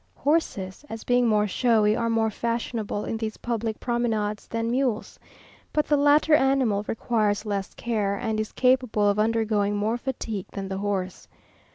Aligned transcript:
Horses, 0.15 0.83
as 0.89 1.03
being 1.03 1.27
more 1.27 1.45
showy, 1.45 1.95
are 1.95 2.09
more 2.09 2.31
fashionable 2.31 3.05
in 3.05 3.17
these 3.17 3.37
public 3.37 3.79
promenades 3.79 4.47
than 4.47 4.71
mules; 4.71 5.19
but 5.71 5.85
the 5.85 5.95
latter 5.95 6.33
animal 6.33 6.83
requires 6.87 7.45
less 7.45 7.75
care, 7.75 8.15
and 8.15 8.39
is 8.39 8.51
capable 8.51 9.07
of 9.07 9.19
undergoing 9.19 9.75
more 9.77 9.97
fatigue 9.97 10.47
than 10.53 10.69
the 10.69 10.79
horse. 10.79 11.27